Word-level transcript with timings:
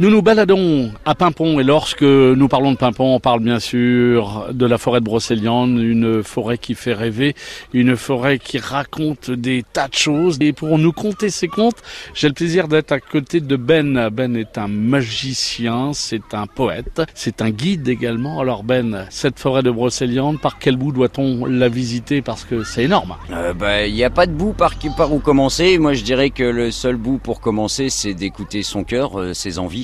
Nous 0.00 0.10
nous 0.10 0.22
baladons 0.22 0.90
à 1.04 1.14
Pimpon 1.14 1.60
et 1.60 1.62
lorsque 1.62 2.02
nous 2.02 2.48
parlons 2.48 2.72
de 2.72 2.76
Pimpon, 2.76 3.14
on 3.14 3.20
parle 3.20 3.38
bien 3.38 3.60
sûr 3.60 4.48
de 4.52 4.66
la 4.66 4.76
forêt 4.76 4.98
de 4.98 5.04
Brocéliande, 5.04 5.78
une 5.78 6.24
forêt 6.24 6.58
qui 6.58 6.74
fait 6.74 6.94
rêver, 6.94 7.36
une 7.72 7.94
forêt 7.94 8.40
qui 8.40 8.58
raconte 8.58 9.30
des 9.30 9.62
tas 9.72 9.86
de 9.86 9.94
choses. 9.94 10.38
Et 10.40 10.52
pour 10.52 10.78
nous 10.78 10.90
conter 10.90 11.30
ces 11.30 11.46
contes, 11.46 11.76
j'ai 12.12 12.26
le 12.26 12.34
plaisir 12.34 12.66
d'être 12.66 12.90
à 12.90 12.98
côté 12.98 13.40
de 13.40 13.54
Ben. 13.54 14.08
Ben 14.10 14.34
est 14.34 14.58
un 14.58 14.66
magicien, 14.66 15.92
c'est 15.92 16.34
un 16.34 16.48
poète, 16.48 17.00
c'est 17.14 17.40
un 17.40 17.50
guide 17.50 17.86
également. 17.86 18.40
Alors 18.40 18.64
Ben, 18.64 19.06
cette 19.10 19.38
forêt 19.38 19.62
de 19.62 19.70
Brocéliande, 19.70 20.40
par 20.40 20.58
quel 20.58 20.74
bout 20.74 20.90
doit-on 20.90 21.44
la 21.44 21.68
visiter? 21.68 22.20
Parce 22.20 22.42
que 22.42 22.64
c'est 22.64 22.82
énorme. 22.82 23.14
Euh, 23.30 23.54
bah, 23.54 23.86
il 23.86 23.94
n'y 23.94 24.02
a 24.02 24.10
pas 24.10 24.26
de 24.26 24.32
bout 24.32 24.54
par, 24.54 24.72
par 24.96 25.12
où 25.12 25.20
commencer. 25.20 25.78
Moi, 25.78 25.92
je 25.92 26.02
dirais 26.02 26.30
que 26.30 26.42
le 26.42 26.72
seul 26.72 26.96
bout 26.96 27.18
pour 27.18 27.40
commencer, 27.40 27.90
c'est 27.90 28.14
d'écouter 28.14 28.64
son 28.64 28.82
cœur, 28.82 29.20
euh, 29.20 29.34
ses 29.34 29.60
envies. 29.60 29.83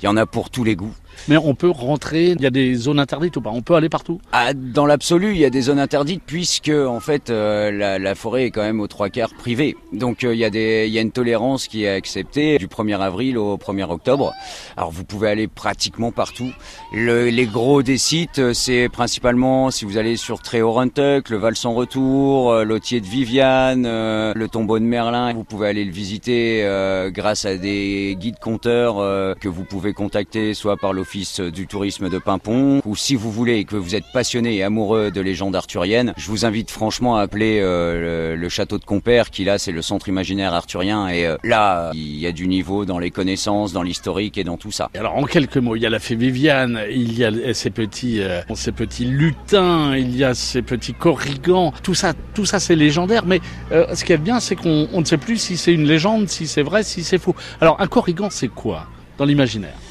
Il 0.00 0.04
y 0.04 0.08
en 0.08 0.16
a 0.16 0.26
pour 0.26 0.50
tous 0.50 0.64
les 0.64 0.76
goûts. 0.76 0.94
Mais 1.26 1.36
on 1.36 1.54
peut 1.54 1.70
rentrer, 1.70 2.30
il 2.30 2.40
y 2.40 2.46
a 2.46 2.50
des 2.50 2.74
zones 2.74 3.00
interdites 3.00 3.36
ou 3.36 3.40
pas 3.40 3.50
On 3.50 3.62
peut 3.62 3.74
aller 3.74 3.88
partout 3.88 4.20
ah, 4.32 4.54
Dans 4.54 4.86
l'absolu, 4.86 5.32
il 5.32 5.38
y 5.38 5.44
a 5.44 5.50
des 5.50 5.62
zones 5.62 5.78
interdites 5.78 6.22
puisque 6.24 6.70
en 6.70 7.00
fait 7.00 7.30
euh, 7.30 7.98
la, 7.98 8.14
forêt 8.14 8.44
est 8.46 8.50
quand 8.50 8.62
même 8.62 8.80
aux 8.80 8.86
trois 8.86 9.10
quarts 9.10 9.34
privée. 9.34 9.76
Donc 9.92 10.24
euh, 10.24 10.34
il, 10.34 10.38
y 10.38 10.44
a 10.44 10.50
des, 10.50 10.86
il 10.86 10.92
y 10.92 10.98
a 10.98 11.00
une 11.00 11.12
tolérance 11.12 11.68
qui 11.68 11.84
est 11.84 11.90
acceptée 11.90 12.58
du 12.58 12.66
1er 12.66 13.00
avril 13.00 13.38
au 13.38 13.56
1er 13.56 13.90
octobre. 13.90 14.32
Alors 14.76 14.90
vous 14.90 15.04
pouvez 15.04 15.28
aller 15.28 15.48
pratiquement 15.48 16.12
partout. 16.12 16.50
Le, 16.92 17.28
les 17.28 17.46
gros 17.46 17.82
des 17.82 17.98
sites, 17.98 18.38
euh, 18.38 18.54
c'est 18.54 18.88
principalement 18.88 19.70
si 19.70 19.84
vous 19.84 19.98
allez 19.98 20.16
sur 20.16 20.40
Tréorentuck, 20.40 21.28
le 21.30 21.36
Val 21.36 21.56
sans 21.56 21.74
retour, 21.74 22.54
l'Otier 22.64 23.00
de 23.00 23.06
Viviane, 23.06 23.84
le 23.84 24.46
tombeau 24.48 24.78
de 24.78 24.84
Merlin. 24.84 25.32
Vous 25.32 25.44
pouvez 25.44 25.68
aller 25.68 25.84
le 25.84 25.92
visiter 25.92 26.66
grâce 27.12 27.44
à 27.44 27.56
des 27.56 28.16
guides 28.18 28.38
compteurs 28.40 28.96
que 29.38 29.48
vous 29.48 29.64
pouvez 29.64 29.92
contacter 29.92 30.54
soit 30.54 30.76
par 30.76 30.92
l'office 31.08 31.40
du 31.40 31.66
tourisme 31.66 32.10
de 32.10 32.18
Pimpon, 32.18 32.82
ou 32.84 32.94
si 32.94 33.14
vous 33.14 33.32
voulez 33.32 33.64
que 33.64 33.76
vous 33.76 33.94
êtes 33.94 34.04
passionné 34.12 34.56
et 34.56 34.62
amoureux 34.62 35.10
de 35.10 35.22
légendes 35.22 35.56
arthuriennes, 35.56 36.12
je 36.18 36.28
vous 36.28 36.44
invite 36.44 36.70
franchement 36.70 37.16
à 37.16 37.22
appeler 37.22 37.60
euh, 37.62 38.36
le, 38.36 38.48
château 38.50 38.76
de 38.76 38.84
Compère, 38.84 39.30
qui 39.30 39.44
là 39.44 39.56
c'est 39.56 39.72
le 39.72 39.80
centre 39.80 40.10
imaginaire 40.10 40.52
arthurien, 40.52 41.08
et 41.08 41.24
euh, 41.24 41.38
là 41.44 41.92
il 41.94 42.18
y 42.18 42.26
a 42.26 42.32
du 42.32 42.46
niveau 42.46 42.84
dans 42.84 42.98
les 42.98 43.10
connaissances, 43.10 43.72
dans 43.72 43.82
l'historique 43.82 44.36
et 44.36 44.44
dans 44.44 44.58
tout 44.58 44.70
ça. 44.70 44.90
Alors 44.98 45.16
en 45.16 45.24
quelques 45.24 45.56
mots, 45.56 45.76
il 45.76 45.82
y 45.82 45.86
a 45.86 45.90
la 45.90 45.98
fée 45.98 46.14
Viviane, 46.14 46.78
il 46.90 47.16
y 47.16 47.24
a 47.24 47.54
ces 47.54 47.70
petits, 47.70 48.20
euh, 48.20 48.42
ces 48.54 48.72
petits 48.72 49.06
lutins, 49.06 49.96
il 49.96 50.14
y 50.14 50.24
a 50.24 50.34
ces 50.34 50.60
petits 50.60 50.92
corrigans, 50.92 51.72
tout 51.82 51.94
ça, 51.94 52.12
tout 52.34 52.44
ça 52.44 52.60
c'est 52.60 52.76
légendaire, 52.76 53.24
mais 53.24 53.40
ce 53.70 54.04
qui 54.04 54.12
est 54.12 54.18
bien 54.18 54.40
c'est 54.40 54.56
qu'on 54.56 54.88
ne 54.92 55.04
sait 55.04 55.16
plus 55.16 55.38
si 55.38 55.56
c'est 55.56 55.72
une 55.72 55.86
légende, 55.86 56.28
si 56.28 56.46
c'est 56.46 56.62
vrai, 56.62 56.82
si 56.82 57.02
c'est 57.02 57.18
faux. 57.18 57.34
Alors 57.62 57.80
un 57.80 57.86
corrigan 57.86 58.28
c'est 58.28 58.48
quoi 58.48 58.84
dans 59.16 59.24
l'imaginaire? 59.24 59.87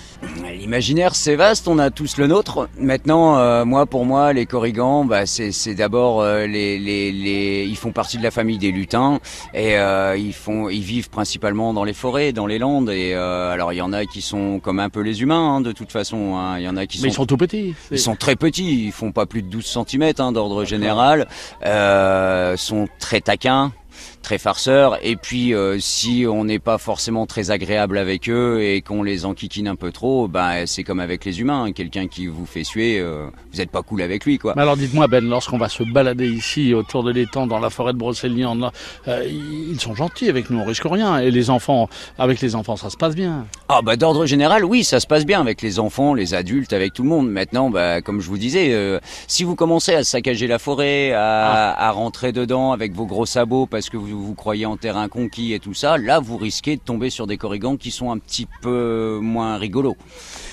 L'imaginaire, 0.67 1.15
c'est 1.15 1.37
vaste, 1.37 1.69
on 1.69 1.79
a 1.79 1.91
tous 1.91 2.17
le 2.17 2.27
nôtre. 2.27 2.67
Maintenant, 2.77 3.37
euh, 3.37 3.63
moi, 3.63 3.85
pour 3.85 4.03
moi, 4.03 4.33
les 4.33 4.45
corrigans, 4.45 5.05
bah, 5.05 5.25
c'est 5.25 5.75
d'abord 5.75 6.19
euh, 6.19 6.45
les, 6.45 6.77
les, 6.77 7.13
les, 7.13 7.65
ils 7.65 7.77
font 7.77 7.93
partie 7.93 8.17
de 8.17 8.23
la 8.23 8.31
famille 8.31 8.57
des 8.57 8.73
lutins 8.73 9.21
et 9.53 9.77
euh, 9.77 10.17
ils 10.17 10.33
font, 10.33 10.67
ils 10.67 10.81
vivent 10.81 11.09
principalement 11.09 11.73
dans 11.73 11.85
les 11.85 11.93
forêts, 11.93 12.33
dans 12.33 12.47
les 12.47 12.59
landes. 12.59 12.89
Et 12.89 13.13
alors, 13.13 13.71
il 13.71 13.77
y 13.77 13.81
en 13.81 13.93
a 13.93 14.05
qui 14.05 14.21
sont 14.21 14.59
comme 14.59 14.81
un 14.81 14.89
peu 14.89 14.99
les 14.99 15.21
humains, 15.21 15.55
hein, 15.55 15.61
de 15.61 15.71
toute 15.71 15.93
façon. 15.93 16.35
Hein. 16.35 16.59
Il 16.59 16.65
y 16.65 16.67
en 16.67 16.75
a 16.75 16.85
qui 16.85 16.97
Mais 16.97 17.03
sont. 17.03 17.07
ils 17.07 17.15
sont 17.15 17.25
tout 17.27 17.37
petits. 17.37 17.73
Ils 17.89 17.97
sont 17.97 18.17
très 18.17 18.35
petits. 18.35 18.87
Ils 18.87 18.91
font 18.91 19.13
pas 19.13 19.25
plus 19.25 19.43
de 19.43 19.47
12 19.47 19.65
cm 19.87 20.11
hein, 20.19 20.33
d'ordre 20.33 20.65
général. 20.65 21.29
sont 22.57 22.89
très 22.99 23.21
taquins 23.21 23.71
très 24.27 24.39
farceurs. 24.39 24.97
Et 25.03 25.15
puis, 25.15 25.53
euh, 25.53 25.77
si 25.79 26.25
on 26.29 26.43
n'est 26.43 26.59
pas 26.59 26.77
forcément 26.77 27.25
très 27.25 27.49
agréable 27.49 27.97
avec 27.97 28.27
eux 28.27 28.61
et 28.61 28.81
qu'on 28.81 29.01
les 29.01 29.23
enquiquine 29.23 29.69
un 29.69 29.77
peu 29.77 29.93
trop, 29.93 30.27
ben 30.27 30.65
c'est 30.65 30.83
comme 30.83 30.99
avec 30.99 31.23
les 31.23 31.39
humains. 31.39 31.71
Quelqu'un 31.71 32.07
qui 32.07 32.27
vous 32.27 32.45
fait 32.45 32.65
suer, 32.65 32.99
euh, 32.99 33.27
vous 33.53 33.59
n'êtes 33.59 33.71
pas 33.71 33.83
cool 33.83 34.01
avec 34.01 34.25
lui, 34.25 34.37
quoi. 34.37 34.51
Mais 34.57 34.63
alors, 34.63 34.75
dites-moi, 34.75 35.07
Ben, 35.07 35.23
lorsqu'on 35.23 35.57
va 35.57 35.69
se 35.69 35.81
balader 35.83 36.27
ici 36.27 36.73
autour 36.73 37.03
de 37.03 37.11
l'étang, 37.13 37.47
dans 37.47 37.59
la 37.59 37.69
forêt 37.69 37.93
de 37.93 37.97
Brocéliande, 37.97 38.69
euh, 39.07 39.25
ils 39.25 39.79
sont 39.79 39.95
gentils 39.95 40.27
avec 40.27 40.49
nous, 40.49 40.59
on 40.59 40.65
risque 40.65 40.83
rien. 40.83 41.19
Et 41.19 41.31
les 41.31 41.49
enfants, 41.49 41.87
avec 42.19 42.41
les 42.41 42.53
enfants, 42.53 42.75
ça 42.75 42.89
se 42.89 42.97
passe 42.97 43.15
bien. 43.15 43.45
Ah 43.69 43.79
bah 43.81 43.95
d'ordre 43.95 44.25
général, 44.25 44.65
oui, 44.65 44.83
ça 44.83 44.99
se 44.99 45.07
passe 45.07 45.25
bien 45.25 45.39
avec 45.39 45.61
les 45.61 45.79
enfants, 45.79 46.13
les 46.13 46.33
adultes, 46.33 46.73
avec 46.73 46.91
tout 46.91 47.03
le 47.03 47.09
monde. 47.09 47.29
Maintenant, 47.29 47.69
bah, 47.69 48.01
comme 48.01 48.19
je 48.19 48.27
vous 48.27 48.37
disais, 48.37 48.75
si 49.27 49.45
vous 49.45 49.55
commencez 49.55 49.93
à 49.93 50.03
saccager 50.03 50.47
la 50.47 50.59
forêt, 50.59 51.13
à, 51.13 51.21
ah. 51.21 51.87
à 51.87 51.91
rentrer 51.91 52.33
dedans 52.33 52.73
avec 52.73 52.91
vos 52.91 53.05
gros 53.05 53.25
sabots 53.25 53.67
parce 53.67 53.89
que 53.89 53.95
vous 53.95 54.16
vous 54.17 54.35
croyez 54.35 54.65
en 54.65 54.77
terrain 54.77 55.07
conquis 55.07 55.53
et 55.53 55.59
tout 55.59 55.73
ça, 55.73 55.97
là 55.97 56.19
vous 56.19 56.37
risquez 56.37 56.75
de 56.75 56.81
tomber 56.81 57.09
sur 57.09 57.27
des 57.27 57.37
corrigans 57.37 57.77
qui 57.77 57.91
sont 57.91 58.11
un 58.11 58.17
petit 58.17 58.47
peu 58.61 59.19
moins 59.21 59.57
rigolos. 59.57 59.97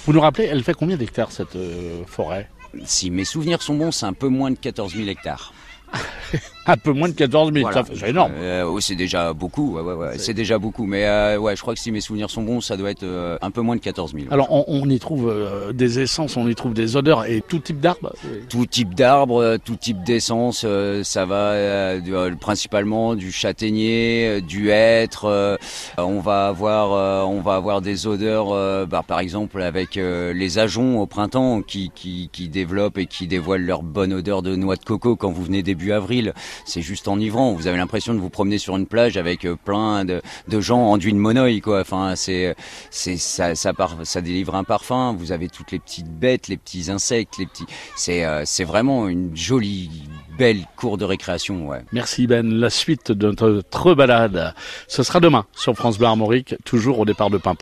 Vous 0.06 0.12
nous 0.12 0.20
rappelez, 0.20 0.44
elle 0.44 0.62
fait 0.62 0.74
combien 0.74 0.96
d'hectares 0.96 1.32
cette 1.32 1.56
euh, 1.56 2.04
forêt? 2.06 2.50
Si 2.84 3.10
mes 3.10 3.24
souvenirs 3.24 3.62
sont 3.62 3.74
bons, 3.74 3.92
c'est 3.92 4.06
un 4.06 4.12
peu 4.12 4.28
moins 4.28 4.50
de 4.50 4.58
14 4.58 4.94
000 4.94 5.08
hectares. 5.08 5.52
un 6.66 6.76
peu 6.76 6.92
moins 6.92 7.08
de 7.08 7.14
14 7.14 7.52
000, 7.52 7.68
c'est 7.94 8.08
énorme. 8.08 8.32
Euh, 8.36 8.80
c'est 8.80 8.94
déjà 8.94 9.32
beaucoup, 9.32 9.74
ouais, 9.74 9.82
ouais, 9.82 9.94
ouais. 9.94 10.18
c'est 10.18 10.34
déjà 10.34 10.58
beaucoup. 10.58 10.86
Mais 10.86 11.06
euh, 11.06 11.38
ouais, 11.38 11.56
je 11.56 11.62
crois 11.62 11.74
que 11.74 11.80
si 11.80 11.92
mes 11.92 12.00
souvenirs 12.00 12.30
sont 12.30 12.42
bons, 12.42 12.60
ça 12.60 12.76
doit 12.76 12.90
être 12.90 13.02
euh, 13.02 13.36
un 13.42 13.50
peu 13.50 13.60
moins 13.60 13.76
de 13.76 13.80
14 13.80 14.12
000. 14.14 14.26
Alors 14.30 14.48
on, 14.50 14.88
y 14.88 14.98
trouve 14.98 15.32
des 15.72 16.00
essences, 16.00 16.36
on 16.36 16.48
y 16.48 16.54
trouve 16.54 16.74
des 16.74 16.96
odeurs 16.96 17.24
et 17.26 17.42
tout 17.46 17.58
type 17.58 17.80
d'arbres 17.80 18.14
Tout 18.48 18.66
type 18.66 18.94
d'arbres, 18.94 19.56
tout 19.64 19.76
type 19.76 20.02
d'essence, 20.04 20.66
ça 21.02 21.26
va 21.26 21.94
principalement 22.40 23.14
du 23.14 23.32
châtaignier, 23.32 24.40
du 24.40 24.70
hêtre. 24.70 25.58
on 25.98 26.20
va 26.20 26.48
avoir, 26.48 27.28
on 27.28 27.40
va 27.40 27.54
avoir 27.54 27.80
des 27.80 28.06
odeurs, 28.06 28.86
bah, 28.86 29.02
par 29.06 29.20
exemple 29.20 29.62
avec 29.62 29.96
les 29.96 30.58
ajoncs 30.58 31.00
au 31.00 31.06
printemps 31.06 31.62
qui, 31.62 31.90
qui, 31.94 32.28
qui 32.32 32.48
développent 32.48 32.98
et 32.98 33.06
qui 33.06 33.26
dévoilent 33.26 33.64
leur 33.64 33.82
bonne 33.82 34.12
odeur 34.12 34.42
de 34.42 34.56
noix 34.56 34.76
de 34.76 34.84
coco 34.84 35.16
quand 35.16 35.30
vous 35.30 35.44
venez 35.44 35.62
début 35.62 35.92
avril 35.92 36.32
c'est 36.64 36.82
juste 36.82 37.08
enivrant. 37.08 37.52
Vous 37.52 37.66
avez 37.66 37.76
l'impression 37.76 38.14
de 38.14 38.18
vous 38.18 38.30
promener 38.30 38.58
sur 38.58 38.76
une 38.76 38.86
plage 38.86 39.16
avec 39.16 39.44
euh, 39.44 39.56
plein 39.56 40.04
de, 40.04 40.20
gens 40.60 40.80
enduits 40.80 41.12
de 41.12 41.18
monoï, 41.18 41.60
quoi. 41.60 41.80
Enfin, 41.80 42.14
c'est, 42.16 42.54
c'est, 42.90 43.16
ça, 43.16 43.54
ça, 43.54 43.72
ça 44.04 44.20
délivre 44.20 44.54
un 44.54 44.64
parfum. 44.64 45.14
Vous 45.18 45.32
avez 45.32 45.48
toutes 45.48 45.72
les 45.72 45.78
petites 45.78 46.08
bêtes, 46.08 46.48
les 46.48 46.56
petits 46.56 46.90
insectes, 46.90 47.38
les 47.38 47.46
petits. 47.46 47.66
C'est, 47.96 48.24
euh, 48.24 48.42
c'est 48.44 48.64
vraiment 48.64 49.08
une 49.08 49.36
jolie, 49.36 49.90
belle 50.38 50.64
cour 50.76 50.98
de 50.98 51.04
récréation, 51.04 51.68
ouais. 51.68 51.82
Merci 51.92 52.26
Ben. 52.26 52.44
La 52.48 52.70
suite 52.70 53.12
de 53.12 53.28
notre 53.28 53.94
balade, 53.94 54.54
ce 54.88 55.02
sera 55.02 55.20
demain 55.20 55.46
sur 55.52 55.74
France 55.74 55.98
Bleu 55.98 56.08
Armorique, 56.08 56.56
toujours 56.64 56.98
au 56.98 57.04
départ 57.04 57.30
de 57.30 57.38
Pimpon. 57.38 57.54